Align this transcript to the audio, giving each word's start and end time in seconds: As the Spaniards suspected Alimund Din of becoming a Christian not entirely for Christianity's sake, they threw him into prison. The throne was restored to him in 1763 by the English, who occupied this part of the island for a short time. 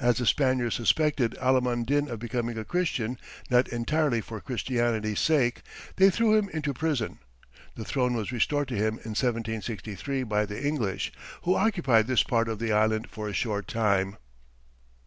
As 0.00 0.16
the 0.16 0.24
Spaniards 0.24 0.74
suspected 0.74 1.32
Alimund 1.38 1.84
Din 1.84 2.08
of 2.08 2.18
becoming 2.18 2.56
a 2.56 2.64
Christian 2.64 3.18
not 3.50 3.68
entirely 3.68 4.22
for 4.22 4.40
Christianity's 4.40 5.20
sake, 5.20 5.60
they 5.96 6.08
threw 6.08 6.34
him 6.34 6.48
into 6.48 6.72
prison. 6.72 7.18
The 7.74 7.84
throne 7.84 8.14
was 8.14 8.32
restored 8.32 8.68
to 8.68 8.74
him 8.74 8.94
in 9.04 9.10
1763 9.12 10.22
by 10.22 10.46
the 10.46 10.64
English, 10.66 11.12
who 11.42 11.54
occupied 11.56 12.06
this 12.06 12.22
part 12.22 12.48
of 12.48 12.58
the 12.58 12.72
island 12.72 13.10
for 13.10 13.28
a 13.28 13.34
short 13.34 13.68
time. 13.68 14.16